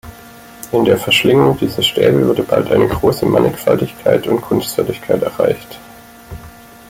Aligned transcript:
In 0.71 0.83
der 0.83 0.97
Verschlingung 0.97 1.59
dieser 1.59 1.83
Stäbe 1.83 2.27
wurde 2.27 2.41
bald 2.41 2.71
eine 2.71 2.87
große 2.87 3.23
Mannigfaltigkeit 3.27 4.25
und 4.25 4.41
Kunstfertigkeit 4.41 5.21
erreicht. 5.21 5.77